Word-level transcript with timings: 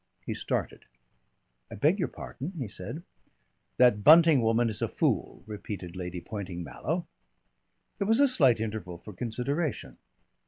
He 0.25 0.33
started. 0.33 0.85
"I 1.69 1.75
beg 1.75 1.99
your 1.99 2.07
pardon," 2.07 2.53
he 2.57 2.67
said. 2.67 3.03
"That 3.77 4.03
Bunting 4.03 4.41
woman 4.41 4.67
is 4.67 4.81
a 4.81 4.87
fool," 4.87 5.43
repeated 5.45 5.95
Lady 5.95 6.19
Poynting 6.19 6.63
Mallow. 6.63 7.05
There 7.99 8.07
was 8.07 8.19
a 8.19 8.27
slight 8.27 8.59
interval 8.59 8.97
for 8.97 9.13
consideration. 9.13 9.97